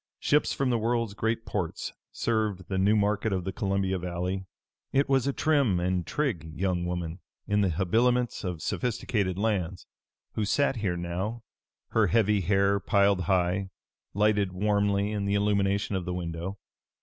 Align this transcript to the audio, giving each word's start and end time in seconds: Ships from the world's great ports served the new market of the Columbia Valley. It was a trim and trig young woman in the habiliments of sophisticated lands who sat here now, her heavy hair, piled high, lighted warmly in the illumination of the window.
Ships 0.17 0.51
from 0.51 0.71
the 0.71 0.79
world's 0.79 1.13
great 1.13 1.45
ports 1.45 1.93
served 2.11 2.69
the 2.69 2.79
new 2.79 2.95
market 2.95 3.31
of 3.31 3.43
the 3.43 3.51
Columbia 3.53 3.99
Valley. 3.99 4.45
It 4.91 5.07
was 5.07 5.27
a 5.27 5.31
trim 5.31 5.79
and 5.79 6.07
trig 6.07 6.55
young 6.59 6.87
woman 6.87 7.19
in 7.45 7.61
the 7.61 7.69
habiliments 7.69 8.43
of 8.43 8.63
sophisticated 8.63 9.37
lands 9.37 9.85
who 10.33 10.43
sat 10.43 10.77
here 10.77 10.97
now, 10.97 11.43
her 11.89 12.07
heavy 12.07 12.41
hair, 12.41 12.79
piled 12.79 13.25
high, 13.25 13.69
lighted 14.15 14.53
warmly 14.53 15.11
in 15.11 15.25
the 15.25 15.35
illumination 15.35 15.95
of 15.95 16.05
the 16.05 16.15
window. 16.15 16.57